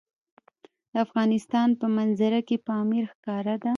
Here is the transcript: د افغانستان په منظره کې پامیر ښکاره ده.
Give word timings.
د 0.91 0.93
افغانستان 1.05 1.69
په 1.79 1.85
منظره 1.97 2.39
کې 2.47 2.57
پامیر 2.67 3.03
ښکاره 3.11 3.55
ده. 3.63 3.69